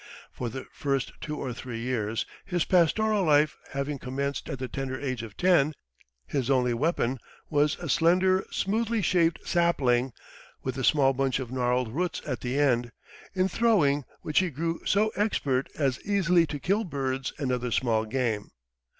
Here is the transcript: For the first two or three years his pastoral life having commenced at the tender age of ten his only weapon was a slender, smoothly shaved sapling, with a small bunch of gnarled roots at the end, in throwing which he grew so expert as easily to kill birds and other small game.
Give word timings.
For 0.31 0.49
the 0.49 0.65
first 0.71 1.11
two 1.21 1.37
or 1.37 1.53
three 1.53 1.79
years 1.79 2.25
his 2.43 2.65
pastoral 2.65 3.23
life 3.23 3.55
having 3.73 3.99
commenced 3.99 4.49
at 4.49 4.57
the 4.57 4.67
tender 4.67 4.99
age 4.99 5.21
of 5.21 5.37
ten 5.37 5.75
his 6.25 6.49
only 6.49 6.73
weapon 6.73 7.19
was 7.51 7.75
a 7.77 7.87
slender, 7.87 8.43
smoothly 8.49 9.03
shaved 9.03 9.37
sapling, 9.45 10.11
with 10.63 10.75
a 10.79 10.83
small 10.83 11.13
bunch 11.13 11.37
of 11.37 11.51
gnarled 11.51 11.93
roots 11.93 12.19
at 12.25 12.39
the 12.39 12.57
end, 12.57 12.91
in 13.35 13.47
throwing 13.47 14.03
which 14.23 14.39
he 14.39 14.49
grew 14.49 14.81
so 14.87 15.09
expert 15.15 15.69
as 15.77 16.01
easily 16.01 16.47
to 16.47 16.57
kill 16.59 16.83
birds 16.83 17.31
and 17.37 17.51
other 17.51 17.69
small 17.69 18.05
game. 18.05 18.49